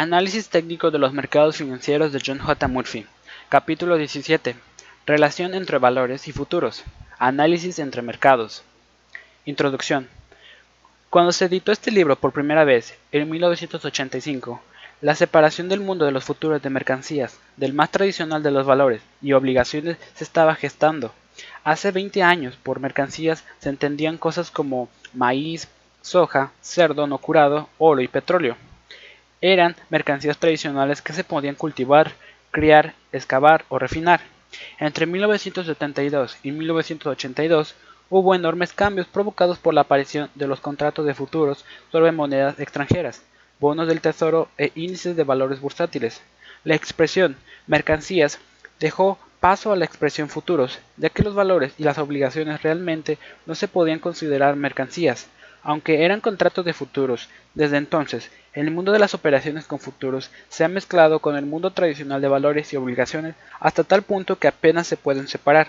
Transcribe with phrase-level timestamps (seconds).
[0.00, 2.68] Análisis técnico de los mercados financieros de John J.
[2.68, 3.04] Murphy.
[3.50, 4.56] Capítulo 17.
[5.04, 6.84] Relación entre valores y futuros.
[7.18, 8.62] Análisis entre mercados.
[9.44, 10.08] Introducción.
[11.10, 14.62] Cuando se editó este libro por primera vez, en 1985,
[15.02, 19.02] la separación del mundo de los futuros de mercancías, del más tradicional de los valores
[19.20, 21.12] y obligaciones se estaba gestando.
[21.62, 25.68] Hace 20 años, por mercancías se entendían cosas como maíz,
[26.00, 28.56] soja, cerdo no curado, oro y petróleo.
[29.42, 32.12] Eran mercancías tradicionales que se podían cultivar,
[32.50, 34.20] criar, excavar o refinar.
[34.78, 37.74] Entre 1972 y 1982
[38.10, 43.22] hubo enormes cambios provocados por la aparición de los contratos de futuros sobre monedas extranjeras,
[43.60, 46.20] bonos del tesoro e índices de valores bursátiles.
[46.64, 47.36] La expresión
[47.66, 48.40] mercancías
[48.78, 53.54] dejó paso a la expresión futuros, ya que los valores y las obligaciones realmente no
[53.54, 55.28] se podían considerar mercancías,
[55.62, 57.28] aunque eran contratos de futuros.
[57.54, 61.70] Desde entonces, el mundo de las operaciones con futuros se ha mezclado con el mundo
[61.70, 65.68] tradicional de valores y obligaciones hasta tal punto que apenas se pueden separar.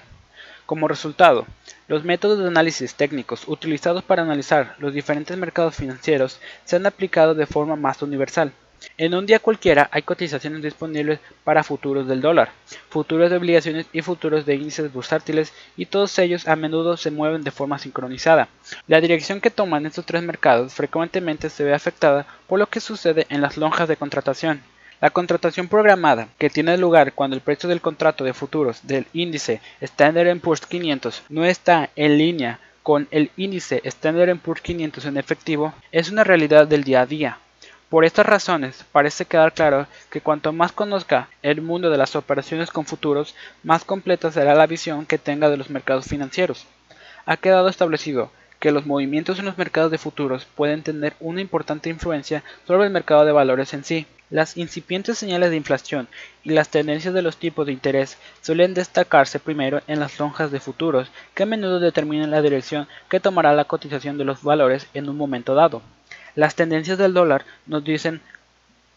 [0.65, 1.45] Como resultado,
[1.87, 7.35] los métodos de análisis técnicos utilizados para analizar los diferentes mercados financieros se han aplicado
[7.35, 8.53] de forma más universal.
[8.97, 12.51] En un día cualquiera hay cotizaciones disponibles para futuros del dólar,
[12.89, 17.43] futuros de obligaciones y futuros de índices bursátiles y todos ellos a menudo se mueven
[17.43, 18.47] de forma sincronizada.
[18.87, 23.27] La dirección que toman estos tres mercados frecuentemente se ve afectada por lo que sucede
[23.29, 24.61] en las lonjas de contratación.
[24.99, 29.61] La contratación programada, que tiene lugar cuando el precio del contrato de futuros del índice
[29.79, 35.73] Standard Poor's 500 no está en línea con el índice Standard Poor's 500 en efectivo,
[35.91, 37.37] es una realidad del día a día.
[37.91, 42.71] Por estas razones, parece quedar claro que cuanto más conozca el mundo de las operaciones
[42.71, 46.67] con futuros, más completa será la visión que tenga de los mercados financieros.
[47.25, 48.31] Ha quedado establecido
[48.61, 52.93] que los movimientos en los mercados de futuros pueden tener una importante influencia sobre el
[52.93, 54.05] mercado de valores en sí.
[54.29, 56.07] Las incipientes señales de inflación
[56.45, 60.61] y las tendencias de los tipos de interés suelen destacarse primero en las lonjas de
[60.61, 65.09] futuros, que a menudo determinan la dirección que tomará la cotización de los valores en
[65.09, 65.81] un momento dado.
[66.35, 68.21] Las tendencias del dólar nos dicen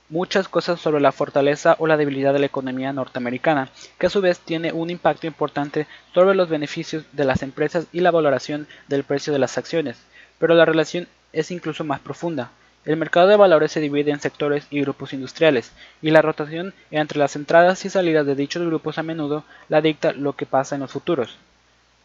[0.09, 4.21] muchas cosas sobre la fortaleza o la debilidad de la economía norteamericana, que a su
[4.21, 9.03] vez tiene un impacto importante sobre los beneficios de las empresas y la valoración del
[9.03, 9.99] precio de las acciones,
[10.39, 12.51] pero la relación es incluso más profunda.
[12.85, 15.73] El mercado de valores se divide en sectores y grupos industriales,
[16.03, 20.13] y la rotación entre las entradas y salidas de dichos grupos a menudo la dicta
[20.13, 21.37] lo que pasa en los futuros.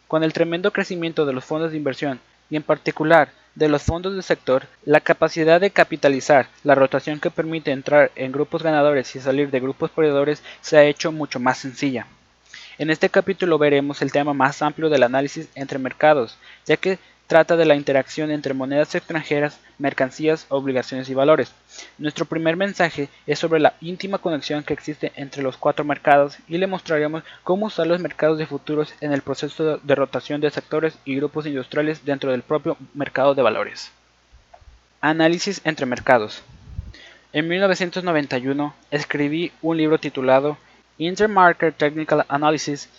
[0.07, 4.13] Con el tremendo crecimiento de los fondos de inversión, y en particular de los fondos
[4.13, 9.19] del sector, la capacidad de capitalizar, la rotación que permite entrar en grupos ganadores y
[9.19, 12.07] salir de grupos perdedores se ha hecho mucho más sencilla.
[12.77, 16.97] En este capítulo veremos el tema más amplio del análisis entre mercados, ya que
[17.29, 21.53] trata de la interacción entre monedas extranjeras, mercancías, obligaciones y valores.
[21.99, 26.57] Nuestro primer mensaje es sobre la íntima conexión que existe entre los cuatro mercados y
[26.57, 30.97] le mostraremos cómo usar los mercados de futuros en el proceso de rotación de sectores
[31.05, 33.91] y grupos industriales dentro del propio mercado de valores.
[34.99, 36.41] Análisis entre mercados.
[37.31, 40.57] En 1991 escribí un libro titulado
[40.97, 42.89] Intermarket Technical Analysis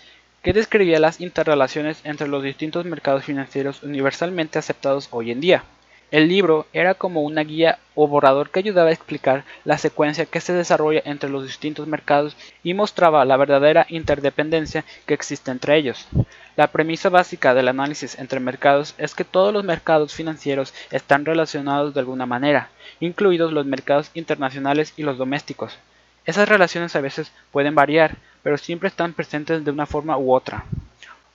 [0.42, 5.64] que describía las interrelaciones entre los distintos mercados financieros universalmente aceptados hoy en día.
[6.10, 10.40] El libro era como una guía o borrador que ayudaba a explicar la secuencia que
[10.40, 16.08] se desarrolla entre los distintos mercados y mostraba la verdadera interdependencia que existe entre ellos.
[16.56, 21.94] La premisa básica del análisis entre mercados es que todos los mercados financieros están relacionados
[21.94, 25.78] de alguna manera, incluidos los mercados internacionales y los domésticos.
[26.26, 30.64] Esas relaciones a veces pueden variar, pero siempre están presentes de una forma u otra.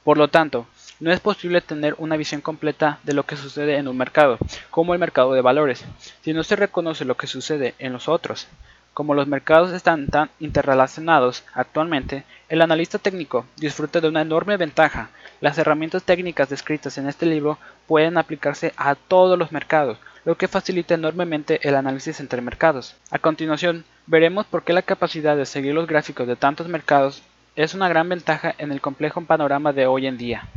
[0.03, 0.67] Por lo tanto,
[0.99, 4.37] no es posible tener una visión completa de lo que sucede en un mercado,
[4.69, 5.83] como el mercado de valores,
[6.21, 8.47] si no se reconoce lo que sucede en los otros.
[8.93, 15.09] Como los mercados están tan interrelacionados actualmente, el analista técnico disfruta de una enorme ventaja.
[15.41, 17.57] Las herramientas técnicas descritas en este libro
[17.87, 22.95] pueden aplicarse a todos los mercados, lo que facilita enormemente el análisis entre mercados.
[23.11, 27.21] A continuación, veremos por qué la capacidad de seguir los gráficos de tantos mercados
[27.55, 30.49] es una gran ventaja en el complejo panorama de hoy en día.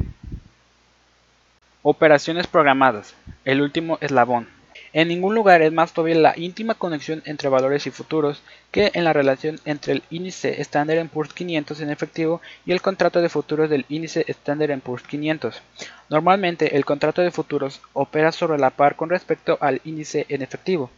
[1.83, 4.58] Operaciones programadas, el último eslabón.
[4.95, 9.05] En ningún lugar es más obvia la íntima conexión entre valores y futuros que en
[9.05, 13.69] la relación entre el índice Standard Poor's 500 en efectivo y el contrato de futuros
[13.69, 15.61] del índice Standard Poor's 500.
[16.09, 20.91] Normalmente el contrato de futuros opera sobre la par con respecto al índice en efectivo.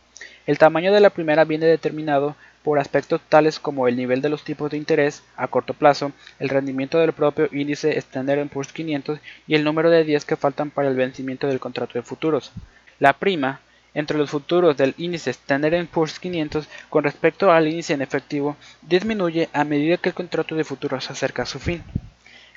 [0.47, 4.45] El tamaño de la primera viene determinado por aspectos tales como el nivel de los
[4.45, 9.55] tipos de interés a corto plazo, el rendimiento del propio índice Standard Poor's 500 y
[9.57, 12.53] el número de días que faltan para el vencimiento del contrato de futuros.
[12.99, 13.61] La prima
[13.95, 19.49] entre los futuros del índice Standard Poor's 500 con respecto al índice en efectivo disminuye
[19.53, 21.83] a medida que el contrato de futuros se acerca a su fin.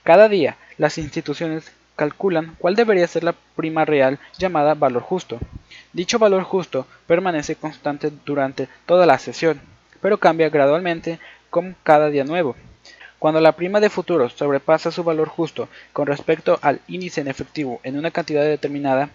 [0.04, 5.40] Cada día, las instituciones calculan cuál debería ser la prima real llamada valor justo.
[5.94, 9.62] Dicho valor justo permanece constante durante toda la sesión,
[10.02, 11.20] pero cambia gradualmente
[11.50, 12.56] con cada día nuevo.
[13.20, 17.80] Cuando la prima de futuros sobrepasa su valor justo con respecto al índice en efectivo
[17.84, 19.10] en una cantidad determinada,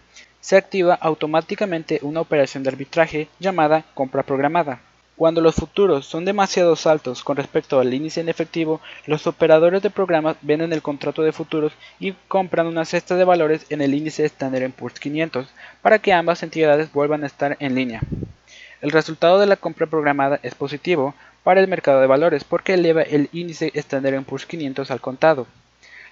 [0.48, 4.80] se activa automáticamente una operación de arbitraje llamada compra programada.
[5.14, 9.90] Cuando los futuros son demasiado altos con respecto al índice en efectivo, los operadores de
[9.90, 14.24] programas venden el contrato de futuros y compran una cesta de valores en el índice
[14.24, 15.48] Standard Poor's 500
[15.82, 18.00] para que ambas entidades vuelvan a estar en línea.
[18.80, 23.02] El resultado de la compra programada es positivo para el mercado de valores porque eleva
[23.02, 25.46] el índice Standard Poor's 500 al contado.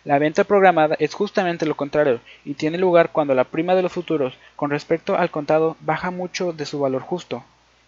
[0.07, 3.91] La venta programada es justamente lo contrario y tiene lugar cuando la prima de los
[3.91, 7.43] futuros con respecto al contado baja mucho de su valor justo.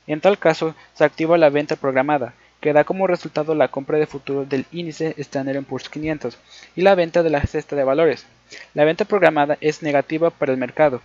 [0.08, 4.08] En tal caso, se activa la venta programada, que da como resultado la compra de
[4.08, 6.36] futuros del índice Standard Poor's 500
[6.74, 8.26] y la venta de la cesta de valores.
[8.74, 11.00] La venta programada es negativa para el mercado.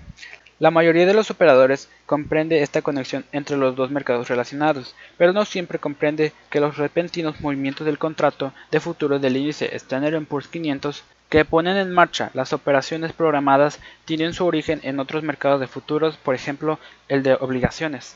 [0.59, 5.45] La mayoría de los operadores comprende esta conexión entre los dos mercados relacionados, pero no
[5.45, 11.03] siempre comprende que los repentinos movimientos del contrato de futuros del índice Standard Poor's 500
[11.29, 16.17] que ponen en marcha las operaciones programadas tienen su origen en otros mercados de futuros,
[16.17, 18.15] por ejemplo el de obligaciones.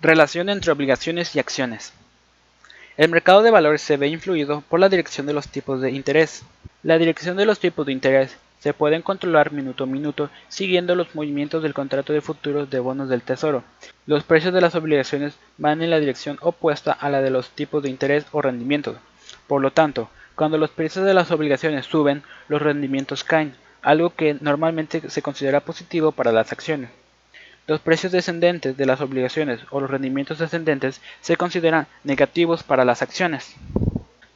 [0.00, 1.92] Relación entre obligaciones y acciones.
[2.96, 6.44] El mercado de valores se ve influido por la dirección de los tipos de interés.
[6.82, 11.14] La dirección de los tipos de interés se pueden controlar minuto a minuto siguiendo los
[11.14, 13.64] movimientos del contrato de futuros de bonos del tesoro.
[14.06, 17.82] Los precios de las obligaciones van en la dirección opuesta a la de los tipos
[17.82, 18.96] de interés o rendimientos.
[19.46, 24.36] Por lo tanto, cuando los precios de las obligaciones suben, los rendimientos caen, algo que
[24.40, 26.90] normalmente se considera positivo para las acciones.
[27.66, 33.02] Los precios descendentes de las obligaciones o los rendimientos descendentes se consideran negativos para las
[33.02, 33.54] acciones.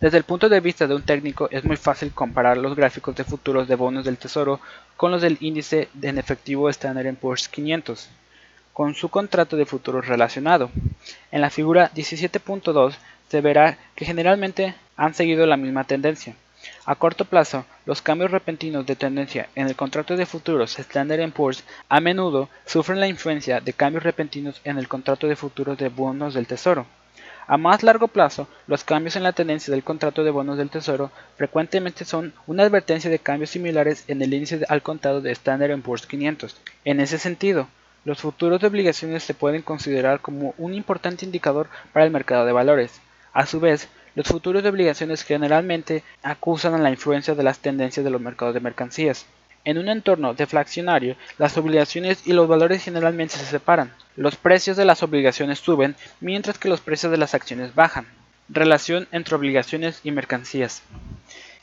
[0.02, 3.22] Desde el punto de vista de un técnico es muy fácil comparar los gráficos de
[3.22, 4.58] futuros de bonos del tesoro
[4.96, 8.08] con los del índice en efectivo Standard Poor's 500,
[8.72, 10.72] con su contrato de futuros relacionado.
[11.30, 12.94] En la figura 17.2
[13.28, 16.34] se verá que generalmente han seguido la misma tendencia.
[16.84, 21.62] A corto plazo, los cambios repentinos de tendencia en el contrato de futuros Standard Poor's
[21.88, 26.34] a menudo sufren la influencia de cambios repentinos en el contrato de futuros de bonos
[26.34, 26.86] del Tesoro.
[27.52, 31.10] A más largo plazo, los cambios en la tendencia del contrato de bonos del Tesoro
[31.36, 36.06] frecuentemente son una advertencia de cambios similares en el índice al contado de Standard Poor's
[36.06, 36.56] 500.
[36.86, 37.68] En ese sentido,
[38.06, 42.52] los futuros de obligaciones se pueden considerar como un importante indicador para el mercado de
[42.52, 43.02] valores.
[43.34, 48.02] A su vez, los futuros de obligaciones generalmente acusan a la influencia de las tendencias
[48.02, 49.26] de los mercados de mercancías.
[49.64, 53.92] En un entorno deflacionario, las obligaciones y los valores generalmente se separan.
[54.16, 58.06] Los precios de las obligaciones suben mientras que los precios de las acciones bajan.
[58.48, 60.82] Relación entre obligaciones y mercancías.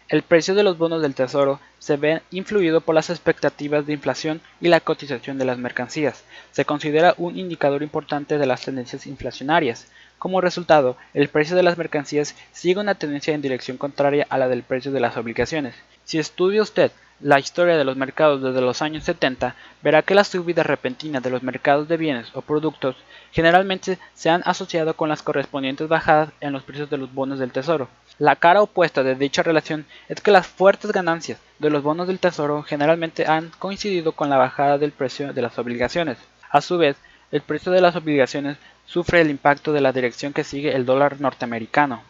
[0.07, 4.41] El precio de los bonos del tesoro se ve influido por las expectativas de inflación
[4.61, 6.23] y la cotización de las mercancías.
[6.51, 9.87] Se considera un indicador importante de las tendencias inflacionarias.
[10.17, 14.47] Como resultado, el precio de las mercancías sigue una tendencia en dirección contraria a la
[14.47, 15.75] del precio de las obligaciones.
[16.09, 20.27] Si estudia usted la historia de los mercados desde los años 70, verá que las
[20.27, 22.95] subidas repentinas de los mercados de bienes o productos
[23.31, 27.51] generalmente se han asociado con las correspondientes bajadas en los precios de los bonos del
[27.51, 27.89] tesoro.
[28.17, 32.17] La cara opuesta de dicha relación es que las fuertes ganancias de los bonos del
[32.17, 36.17] tesoro generalmente han coincidido con la bajada del precio de las obligaciones.
[36.49, 36.97] A su vez,
[37.31, 41.21] el precio de las obligaciones sufre el impacto de la dirección que sigue el dólar
[41.21, 42.01] norteamericano.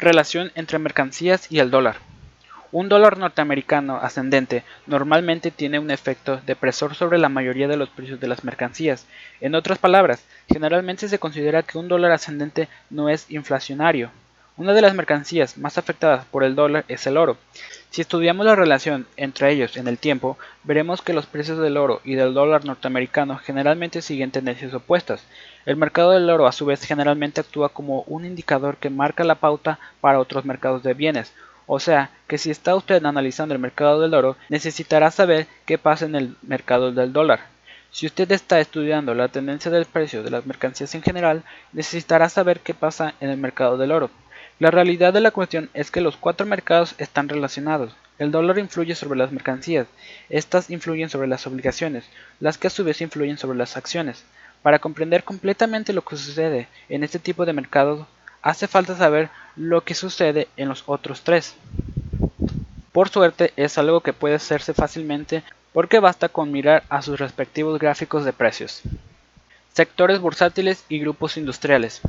[0.00, 1.98] Relación entre mercancías y el dólar.
[2.72, 8.18] Un dólar norteamericano ascendente normalmente tiene un efecto depresor sobre la mayoría de los precios
[8.18, 9.06] de las mercancías.
[9.40, 14.10] En otras palabras, generalmente se considera que un dólar ascendente no es inflacionario.
[14.56, 17.36] Una de las mercancías más afectadas por el dólar es el oro.
[17.90, 22.00] Si estudiamos la relación entre ellos en el tiempo, veremos que los precios del oro
[22.04, 25.22] y del dólar norteamericano generalmente siguen tendencias opuestas.
[25.66, 29.36] El mercado del oro a su vez generalmente actúa como un indicador que marca la
[29.36, 31.32] pauta para otros mercados de bienes,
[31.66, 36.04] o sea que si está usted analizando el mercado del oro, necesitará saber qué pasa
[36.04, 37.40] en el mercado del dólar.
[37.90, 42.60] Si usted está estudiando la tendencia del precio de las mercancías en general, necesitará saber
[42.60, 44.10] qué pasa en el mercado del oro.
[44.58, 47.94] La realidad de la cuestión es que los cuatro mercados están relacionados.
[48.18, 49.86] El dólar influye sobre las mercancías,
[50.30, 52.04] estas influyen sobre las obligaciones,
[52.40, 54.24] las que a su vez influyen sobre las acciones.
[54.62, 58.06] Para comprender completamente lo que sucede en este tipo de mercados,
[58.46, 61.56] hace falta saber lo que sucede en los otros tres.
[62.92, 67.80] Por suerte es algo que puede hacerse fácilmente porque basta con mirar a sus respectivos
[67.80, 68.82] gráficos de precios.
[69.72, 72.00] Sectores bursátiles y grupos industriales.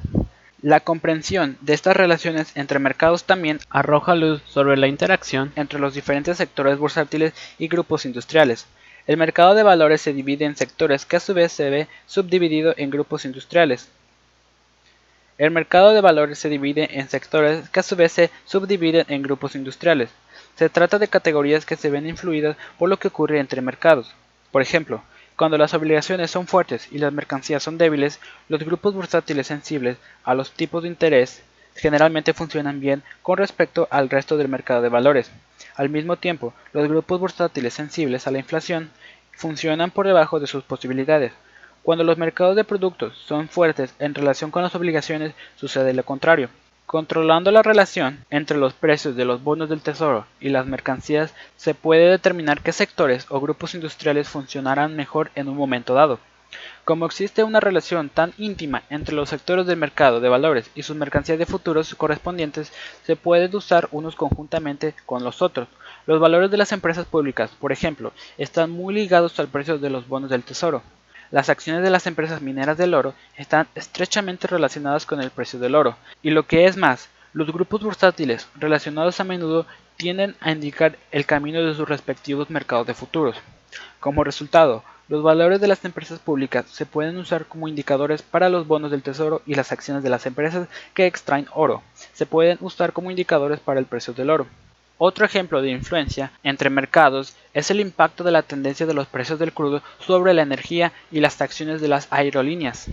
[0.62, 5.96] La comprensión de estas relaciones entre mercados también arroja luz sobre la interacción entre los
[5.96, 8.68] diferentes sectores bursátiles y grupos industriales.
[9.08, 12.76] El mercado de valores se divide en sectores que a su vez se ve subdividido
[12.78, 13.90] en grupos industriales.
[15.38, 19.22] El mercado de valores se divide en sectores que a su vez se subdividen en
[19.22, 20.10] grupos industriales.
[20.56, 24.16] Se trata de categorías que se ven influidas por lo que ocurre entre mercados.
[24.52, 25.04] Por ejemplo,
[25.36, 30.34] cuando las obligaciones son fuertes y las mercancías son débiles, los grupos bursátiles sensibles a
[30.34, 31.44] los tipos de interés
[31.76, 35.32] generalmente funcionan bien con respecto al resto del mercado de valores.
[35.76, 38.90] Al mismo tiempo, los grupos bursátiles sensibles a la inflación
[39.34, 41.34] funcionan por debajo de sus posibilidades,
[41.88, 46.50] cuando los mercados de productos son fuertes en relación con las obligaciones, sucede lo contrario.
[46.86, 51.76] Controlando la relación entre los precios de los bonos del tesoro y las mercancías, se
[51.76, 56.20] puede determinar qué sectores o grupos industriales funcionarán mejor en un momento dado.
[56.84, 60.98] Como existe una relación tan íntima entre los sectores del mercado de valores y sus
[60.98, 62.74] mercancías de futuros correspondientes,
[63.06, 65.70] se pueden usar unos conjuntamente con los otros.
[66.06, 70.06] Los valores de las empresas públicas, por ejemplo, están muy ligados al precio de los
[70.10, 70.84] bonos del tesoro.
[71.32, 75.76] Las acciones de las empresas mineras del oro están estrechamente relacionadas con el precio del
[75.76, 79.66] oro, y lo que es más, los grupos bursátiles relacionados a menudo
[79.98, 83.36] tienden a indicar el camino de sus respectivos mercados de futuros.
[84.00, 88.68] Como resultado, los valores de las empresas públicas se pueden usar como indicadores para los
[88.68, 91.82] bonos del tesoro y las acciones de las empresas que extraen oro.
[92.14, 94.48] Se pueden usar como indicadores para el precio del oro.
[95.00, 99.38] Otro ejemplo de influencia entre mercados es el impacto de la tendencia de los precios
[99.38, 102.88] del crudo sobre la energía y las acciones de las aerolíneas.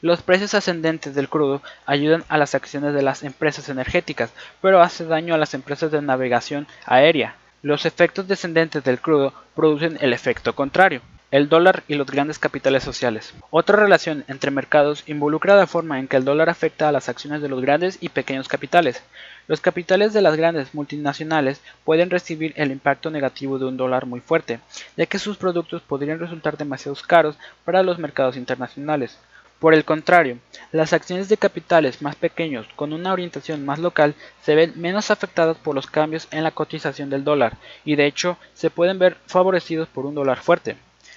[0.00, 4.32] Los precios ascendentes del crudo ayudan a las acciones de las empresas energéticas,
[4.62, 7.36] pero hace daño a las empresas de navegación aérea.
[7.62, 11.02] Los efectos descendentes del crudo producen el efecto contrario
[11.34, 13.34] el dólar y los grandes capitales sociales.
[13.50, 17.42] Otra relación entre mercados involucra la forma en que el dólar afecta a las acciones
[17.42, 19.02] de los grandes y pequeños capitales.
[19.48, 24.20] Los capitales de las grandes multinacionales pueden recibir el impacto negativo de un dólar muy
[24.20, 24.60] fuerte,
[24.96, 29.18] ya que sus productos podrían resultar demasiado caros para los mercados internacionales.
[29.58, 30.38] Por el contrario,
[30.70, 35.56] las acciones de capitales más pequeños con una orientación más local se ven menos afectadas
[35.56, 39.88] por los cambios en la cotización del dólar y de hecho se pueden ver favorecidos
[39.88, 40.76] por un dólar fuerte.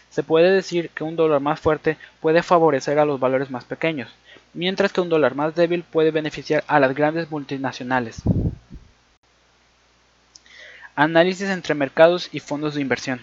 [0.10, 4.10] Se puede decir que un dólar más fuerte puede favorecer a los valores más pequeños,
[4.54, 8.22] mientras que un dólar más débil puede beneficiar a las grandes multinacionales.
[10.96, 13.22] Análisis entre mercados y fondos de inversión.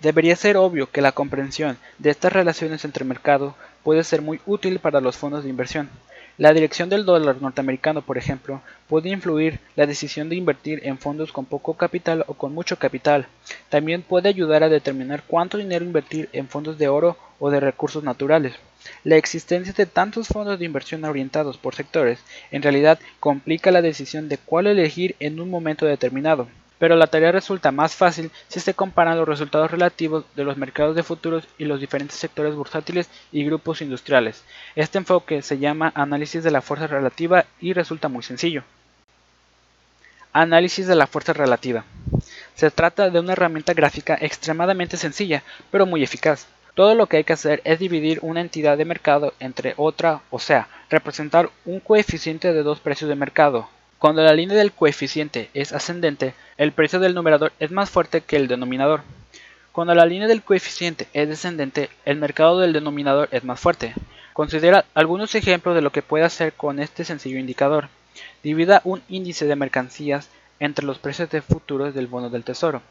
[0.00, 4.80] Debería ser obvio que la comprensión de estas relaciones entre mercados puede ser muy útil
[4.80, 5.88] para los fondos de inversión,
[6.36, 11.30] la dirección del dólar norteamericano, por ejemplo, puede influir la decisión de invertir en fondos
[11.30, 13.28] con poco capital o con mucho capital.
[13.68, 18.02] También puede ayudar a determinar cuánto dinero invertir en fondos de oro o de recursos
[18.02, 18.54] naturales.
[19.04, 22.18] La existencia de tantos fondos de inversión orientados por sectores
[22.50, 27.32] en realidad complica la decisión de cuál elegir en un momento determinado pero la tarea
[27.32, 31.64] resulta más fácil si se comparan los resultados relativos de los mercados de futuros y
[31.64, 34.44] los diferentes sectores bursátiles y grupos industriales.
[34.74, 38.64] Este enfoque se llama análisis de la fuerza relativa y resulta muy sencillo.
[40.32, 41.84] Análisis de la fuerza relativa.
[42.54, 46.46] Se trata de una herramienta gráfica extremadamente sencilla, pero muy eficaz.
[46.74, 50.40] Todo lo que hay que hacer es dividir una entidad de mercado entre otra, o
[50.40, 53.68] sea, representar un coeficiente de dos precios de mercado,
[54.04, 58.36] cuando la línea del coeficiente es ascendente, el precio del numerador es más fuerte que
[58.36, 59.02] el denominador.
[59.72, 63.92] Cuando la línea del coeficiente es descendente, el mercado del denominador es más fuerte.
[64.32, 67.88] Considera algunos ejemplos de lo que puede hacer con este sencillo indicador.
[68.42, 70.28] Divida un índice de mercancías
[70.60, 72.82] entre los precios de futuros del bono del tesoro.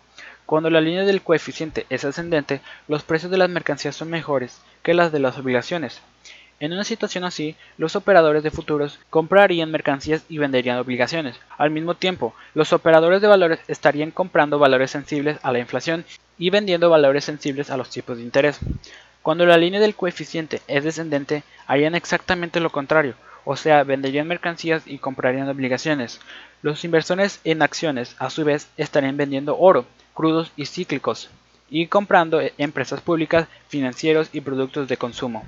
[0.46, 4.94] Cuando la línea del coeficiente es ascendente, los precios de las mercancías son mejores que
[4.94, 6.02] las de las obligaciones.
[6.64, 11.36] En una situación así, los operadores de futuros comprarían mercancías y venderían obligaciones.
[11.58, 16.06] Al mismo tiempo, los operadores de valores estarían comprando valores sensibles a la inflación
[16.38, 18.62] y vendiendo valores sensibles a los tipos de interés.
[19.22, 24.84] Cuando la línea del coeficiente es descendente, harían exactamente lo contrario, o sea, venderían mercancías
[24.86, 26.22] y comprarían obligaciones.
[26.62, 31.30] Los inversores en acciones, a su vez, estarían vendiendo oro, crudos y cíclicos,
[31.70, 35.44] y comprando empresas públicas, financieros y productos de consumo.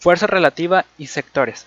[0.00, 1.66] Fuerza relativa y sectores.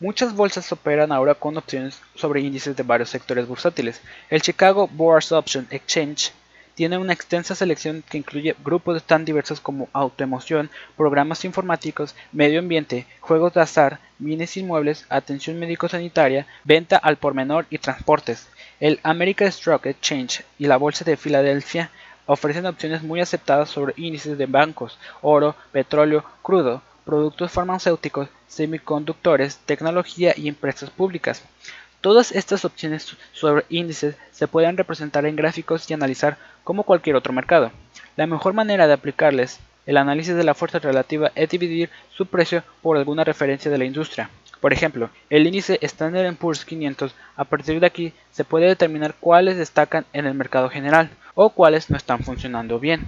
[0.00, 4.00] Muchas bolsas operan ahora con opciones sobre índices de varios sectores bursátiles.
[4.28, 6.32] El Chicago Bourse Option Exchange
[6.74, 13.06] tiene una extensa selección que incluye grupos tan diversos como autoemoción, programas informáticos, medio ambiente,
[13.20, 18.48] juegos de azar, bienes inmuebles, atención médico-sanitaria, venta al por menor y transportes.
[18.80, 21.90] El American Stock Exchange y la Bolsa de Filadelfia
[22.26, 30.34] ofrecen opciones muy aceptadas sobre índices de bancos, oro, petróleo, crudo, productos farmacéuticos, semiconductores, tecnología
[30.36, 31.42] y empresas públicas.
[32.02, 37.32] Todas estas opciones sobre índices se pueden representar en gráficos y analizar como cualquier otro
[37.32, 37.72] mercado.
[38.16, 42.62] La mejor manera de aplicarles el análisis de la fuerza relativa es dividir su precio
[42.82, 44.28] por alguna referencia de la industria.
[44.60, 49.56] Por ejemplo, el índice Standard Poor's 500, a partir de aquí se puede determinar cuáles
[49.56, 53.06] destacan en el mercado general o cuáles no están funcionando bien.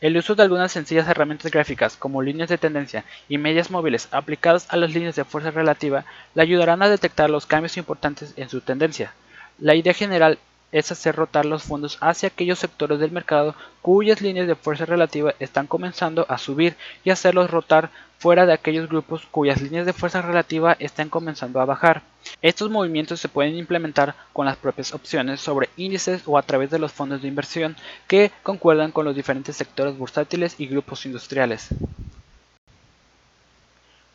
[0.00, 4.66] El uso de algunas sencillas herramientas gráficas como líneas de tendencia y medias móviles aplicadas
[4.70, 6.04] a las líneas de fuerza relativa
[6.36, 9.12] le ayudarán a detectar los cambios importantes en su tendencia.
[9.58, 10.38] La idea general
[10.70, 15.34] es hacer rotar los fondos hacia aquellos sectores del mercado cuyas líneas de fuerza relativa
[15.40, 20.22] están comenzando a subir y hacerlos rotar fuera de aquellos grupos cuyas líneas de fuerza
[20.22, 22.02] relativa están comenzando a bajar.
[22.42, 26.78] Estos movimientos se pueden implementar con las propias opciones sobre índices o a través de
[26.78, 31.68] los fondos de inversión que concuerdan con los diferentes sectores bursátiles y grupos industriales.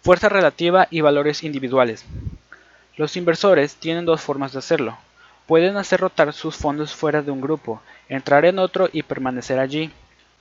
[0.02, 2.06] Fuerza relativa y valores individuales.
[2.98, 4.98] Los inversores tienen dos formas de hacerlo.
[5.48, 9.92] Pueden hacer rotar sus fondos fuera de un grupo, entrar en otro y permanecer allí.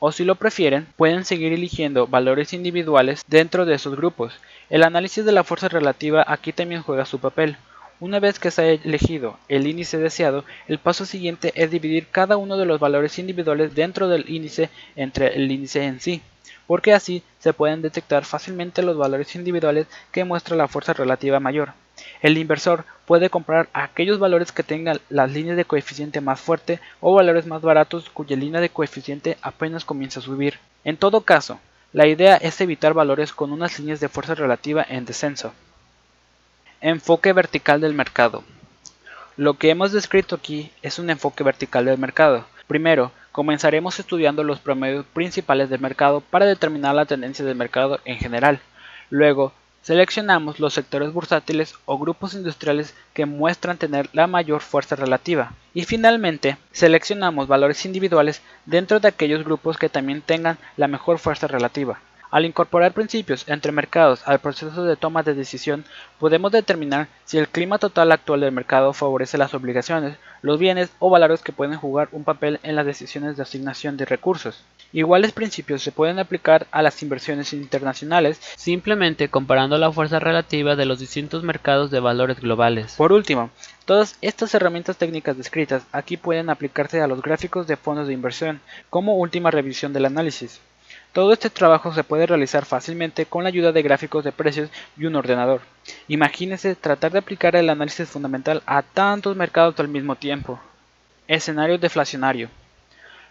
[0.05, 4.35] O si lo prefieren, pueden seguir eligiendo valores individuales dentro de esos grupos.
[4.69, 7.57] El análisis de la fuerza relativa aquí también juega su papel.
[8.01, 12.37] Una vez que se ha elegido el índice deseado, el paso siguiente es dividir cada
[12.37, 16.21] uno de los valores individuales dentro del índice entre el índice en sí,
[16.67, 21.75] porque así se pueden detectar fácilmente los valores individuales que muestra la fuerza relativa mayor.
[22.23, 27.13] El inversor puede comprar aquellos valores que tengan las líneas de coeficiente más fuerte o
[27.15, 30.61] valores más baratos cuya línea de coeficiente apenas comienza a subir.
[30.85, 31.59] En todo caso,
[31.93, 35.53] la idea es evitar valores con unas líneas de fuerza relativa en descenso.
[36.81, 38.45] Enfoque vertical del mercado.
[39.37, 42.47] Lo que hemos descrito aquí es un enfoque vertical del mercado.
[42.69, 48.19] Primero, comenzaremos estudiando los promedios principales del mercado para determinar la tendencia del mercado en
[48.19, 48.61] general.
[49.11, 55.55] Luego, Seleccionamos los sectores bursátiles o grupos industriales que muestran tener la mayor fuerza relativa.
[55.75, 61.49] Y finalmente, seleccionamos valores individuales dentro de aquellos grupos que también tengan la mejor fuerza
[61.49, 61.99] relativa.
[62.33, 65.85] Al incorporar principios entre mercados al proceso de toma de decisión,
[66.19, 71.11] podemos determinar si el clima total actual del mercado favorece las obligaciones, los bienes o
[71.11, 74.65] valores que pueden jugar un papel en las decisiones de asignación de recursos.
[74.95, 80.87] Iguales principios se pueden aplicar a las inversiones internacionales simplemente comparando la fuerza relativa de
[80.87, 82.95] los distintos mercados de valores globales.
[82.97, 83.51] Por último,
[83.85, 88.63] todas estas herramientas técnicas descritas aquí pueden aplicarse a los gráficos de fondos de inversión
[88.89, 90.63] como última revisión del análisis.
[91.13, 95.05] Todo este trabajo se puede realizar fácilmente con la ayuda de gráficos de precios y
[95.05, 95.61] un ordenador.
[96.09, 100.59] Imagínese tratar de aplicar el análisis fundamental a tantos mercados al mismo tiempo.
[101.29, 102.49] Escenario deflacionario.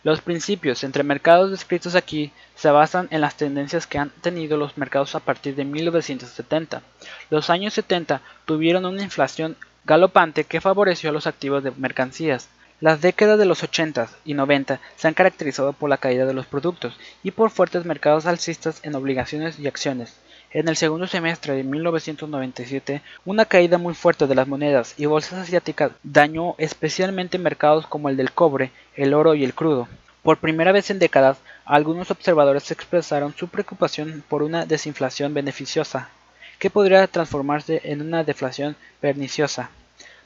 [0.04, 4.78] Los principios entre mercados descritos aquí se basan en las tendencias que han tenido los
[4.78, 6.84] mercados a partir de 1970.
[7.32, 12.48] Los años 70 tuvieron una inflación galopante que favoreció a los activos de mercancías.
[12.82, 16.48] Las décadas de los 80 y 90 se han caracterizado por la caída de los
[16.48, 20.18] productos y por fuertes mercados alcistas en obligaciones y acciones.
[20.50, 25.38] En el segundo semestre de 1997, una caída muy fuerte de las monedas y bolsas
[25.38, 29.88] asiáticas dañó especialmente mercados como el del cobre, el oro y el crudo.
[30.24, 36.10] Por primera vez en décadas, algunos observadores expresaron su preocupación por una desinflación beneficiosa,
[36.58, 39.70] que podría transformarse en una deflación perniciosa.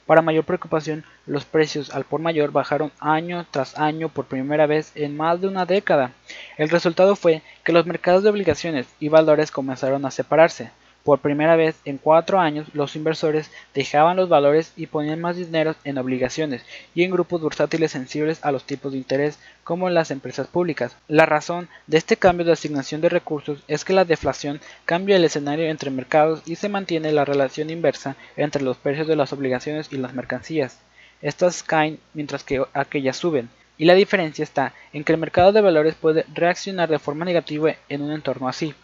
[0.06, 4.92] Para mayor preocupación, los precios al por mayor bajaron año tras año por primera vez
[4.94, 6.12] en más de una década.
[6.56, 10.70] El resultado fue que los mercados de obligaciones y valores comenzaron a separarse.
[11.06, 15.76] Por primera vez en cuatro años, los inversores dejaban los valores y ponían más dinero
[15.84, 16.64] en obligaciones
[16.96, 20.96] y en grupos bursátiles sensibles a los tipos de interés, como en las empresas públicas.
[21.06, 25.22] La razón de este cambio de asignación de recursos es que la deflación cambia el
[25.22, 29.92] escenario entre mercados y se mantiene la relación inversa entre los precios de las obligaciones
[29.92, 30.80] y las mercancías.
[31.22, 33.48] Estas caen mientras que aquellas suben.
[33.78, 37.76] Y la diferencia está en que el mercado de valores puede reaccionar de forma negativa
[37.88, 38.74] en un entorno así.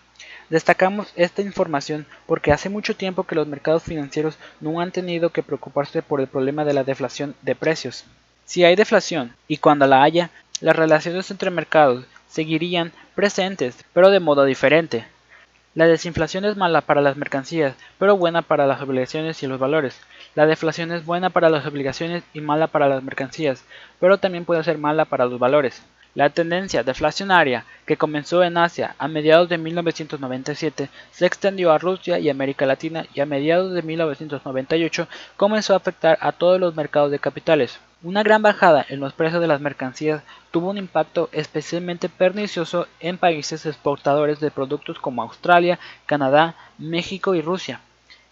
[0.51, 5.43] Destacamos esta información porque hace mucho tiempo que los mercados financieros no han tenido que
[5.43, 8.05] preocuparse por el problema de la deflación de precios.
[8.45, 14.21] Si hay deflación, y cuando la haya, las relaciones entre mercados seguirían presentes, pero de
[14.21, 15.05] modo diferente.
[15.75, 19.99] La desinflación es mala para las mercancías, pero buena para las obligaciones y los valores.
[20.35, 23.65] La deflación es buena para las obligaciones y mala para las mercancías,
[23.99, 25.83] pero también puede ser mala para los valores.
[26.15, 32.19] La tendencia deflacionaria, que comenzó en Asia a mediados de 1997, se extendió a Rusia
[32.19, 37.11] y América Latina y a mediados de 1998 comenzó a afectar a todos los mercados
[37.11, 37.81] de capitales.
[38.03, 43.17] Una gran bajada en los precios de las mercancías tuvo un impacto especialmente pernicioso en
[43.17, 47.81] países exportadores de productos como Australia, Canadá, México y Rusia.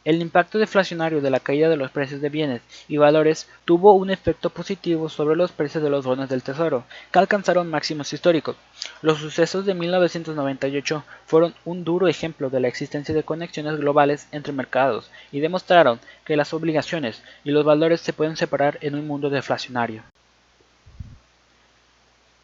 [0.03, 4.11] El impacto deflacionario de la caída de los precios de bienes y valores tuvo un
[4.11, 8.57] efecto positivo sobre los precios de los bonos del Tesoro, que alcanzaron máximos históricos.
[9.03, 14.55] Los sucesos de 1998 fueron un duro ejemplo de la existencia de conexiones globales entre
[14.55, 19.29] mercados y demostraron que las obligaciones y los valores se pueden separar en un mundo
[19.29, 20.03] deflacionario.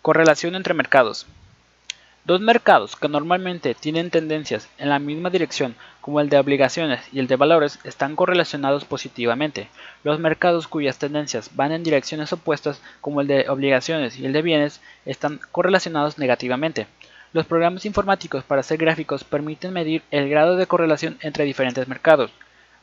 [0.02, 1.26] Correlación entre mercados.
[2.26, 7.20] Dos mercados que normalmente tienen tendencias en la misma dirección como el de obligaciones y
[7.20, 9.68] el de valores están correlacionados positivamente.
[10.02, 14.42] Los mercados cuyas tendencias van en direcciones opuestas como el de obligaciones y el de
[14.42, 16.88] bienes están correlacionados negativamente.
[17.32, 22.32] Los programas informáticos para hacer gráficos permiten medir el grado de correlación entre diferentes mercados.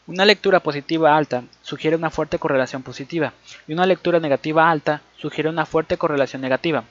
[0.08, 3.34] Una lectura positiva alta sugiere una fuerte correlación positiva
[3.68, 6.86] y una lectura negativa alta sugiere una fuerte correlación negativa.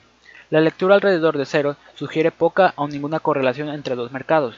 [0.53, 4.55] La lectura alrededor de cero sugiere poca o ninguna correlación entre dos mercados.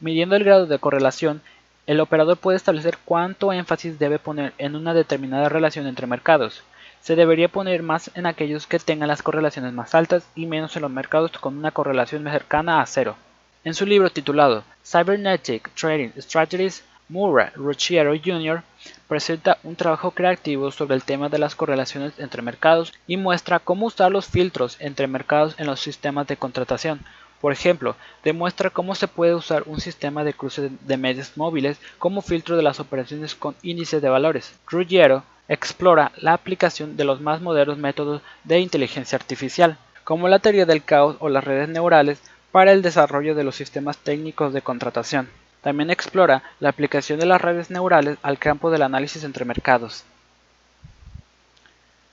[0.00, 1.42] Midiendo el grado de correlación,
[1.86, 6.64] el operador puede establecer cuánto énfasis debe poner en una determinada relación entre mercados.
[7.02, 10.82] Se debería poner más en aquellos que tengan las correlaciones más altas y menos en
[10.82, 13.14] los mercados con una correlación cercana a cero.
[13.62, 18.64] En su libro titulado Cybernetic Trading Strategies, Murray Ruggiero Jr.
[19.06, 23.86] presenta un trabajo creativo sobre el tema de las correlaciones entre mercados y muestra cómo
[23.86, 27.00] usar los filtros entre mercados en los sistemas de contratación.
[27.40, 32.20] Por ejemplo, demuestra cómo se puede usar un sistema de cruce de medios móviles como
[32.20, 34.58] filtro de las operaciones con índices de valores.
[34.66, 40.66] Ruggiero explora la aplicación de los más modernos métodos de inteligencia artificial, como la teoría
[40.66, 45.28] del caos o las redes neurales, para el desarrollo de los sistemas técnicos de contratación.
[45.62, 50.04] También explora la aplicación de las redes neurales al campo del análisis entre mercados.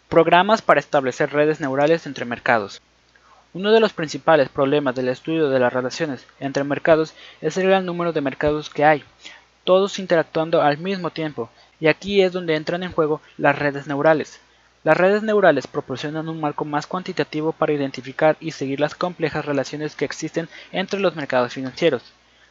[0.09, 2.81] Programas para establecer redes neurales entre mercados.
[3.53, 7.85] Uno de los principales problemas del estudio de las relaciones entre mercados es el gran
[7.85, 9.03] número de mercados que hay,
[9.63, 14.39] todos interactuando al mismo tiempo, y aquí es donde entran en juego las redes neurales.
[14.83, 19.95] Las redes neurales proporcionan un marco más cuantitativo para identificar y seguir las complejas relaciones
[19.95, 22.03] que existen entre los mercados financieros.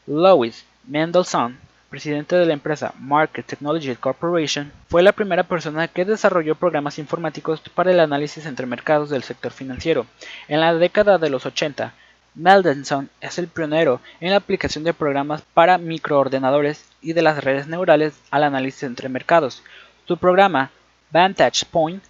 [0.07, 6.57] Lewis Mendelssohn, presidente de la empresa Market Technology Corporation, fue la primera persona que desarrolló
[6.57, 10.07] programas informáticos para el análisis entre mercados del sector financiero.
[10.47, 11.95] En la década de los 80,
[12.35, 17.67] Mendelssohn es el pionero en la aplicación de programas para microordenadores y de las redes
[17.67, 19.63] neurales al análisis entre mercados.
[20.07, 20.71] Su programa,
[21.11, 22.03] Vantage Point,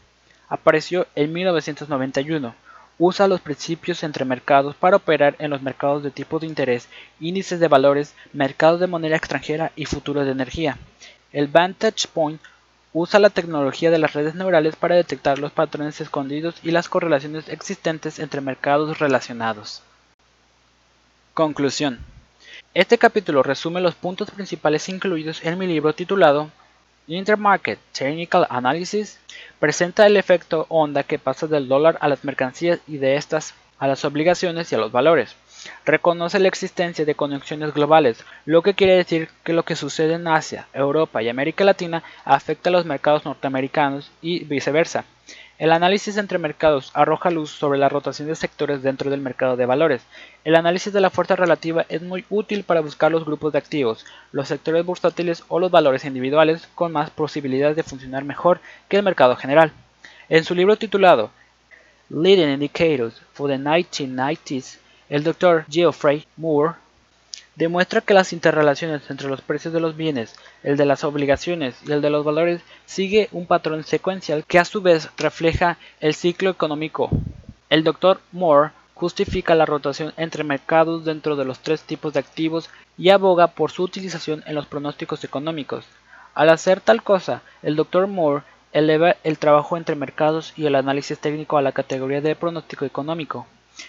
[0.48, 2.54] apareció en 1991
[2.98, 6.88] usa los principios entre mercados para operar en los mercados de tipo de interés,
[7.20, 10.78] índices de valores, mercados de moneda extranjera y futuros de energía.
[11.32, 12.40] El Vantage Point
[12.92, 17.48] usa la tecnología de las redes neurales para detectar los patrones escondidos y las correlaciones
[17.48, 19.82] existentes entre mercados relacionados.
[21.34, 21.98] Conclusión.
[22.72, 26.50] Este capítulo resume los puntos principales incluidos en mi libro titulado
[27.06, 29.20] Intermarket Technical Analysis
[29.60, 33.86] presenta el efecto onda que pasa del dólar a las mercancías y de estas a
[33.86, 35.36] las obligaciones y a los valores.
[35.84, 40.28] Reconoce la existencia de conexiones globales, lo que quiere decir que lo que sucede en
[40.28, 45.04] Asia, Europa y América Latina afecta a los mercados norteamericanos y viceversa.
[45.56, 49.66] El análisis entre mercados arroja luz sobre la rotación de sectores dentro del mercado de
[49.66, 50.02] valores.
[50.42, 54.04] El análisis de la fuerza relativa es muy útil para buscar los grupos de activos,
[54.32, 59.04] los sectores bursátiles o los valores individuales con más posibilidades de funcionar mejor que el
[59.04, 59.70] mercado general.
[60.28, 61.30] En su libro titulado
[62.10, 65.66] Leading Indicators for the 1990s, el Dr.
[65.70, 66.74] Geoffrey Moore
[67.56, 71.92] demuestra que las interrelaciones entre los precios de los bienes, el de las obligaciones y
[71.92, 76.50] el de los valores sigue un patrón secuencial que a su vez refleja el ciclo
[76.50, 77.10] económico.
[77.70, 78.20] El Dr.
[78.32, 83.48] Moore justifica la rotación entre mercados dentro de los tres tipos de activos y aboga
[83.48, 85.84] por su utilización en los pronósticos económicos.
[86.34, 88.06] Al hacer tal cosa, el Dr.
[88.06, 92.84] Moore eleva el trabajo entre mercados y el análisis técnico a la categoría de pronóstico
[92.84, 93.46] económico.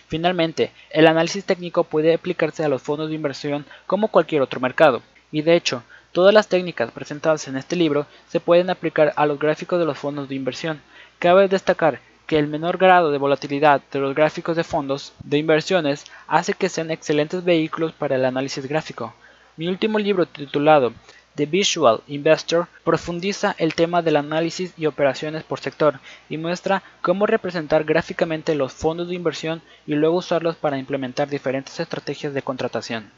[0.08, 5.02] Finalmente, el análisis técnico puede aplicarse a los fondos de inversión como cualquier otro mercado,
[5.32, 9.38] y de hecho, todas las técnicas presentadas en este libro se pueden aplicar a los
[9.39, 10.82] gráficos de los fondos de inversión.
[11.19, 16.06] Cabe destacar que el menor grado de volatilidad de los gráficos de fondos de inversiones
[16.28, 19.13] hace que sean excelentes vehículos para el análisis gráfico.
[19.58, 20.93] Mi último libro titulado
[21.36, 27.26] The Visual Investor profundiza el tema del análisis y operaciones por sector y muestra cómo
[27.26, 33.12] representar gráficamente los fondos de inversión y luego usarlos para implementar diferentes estrategias de contratación.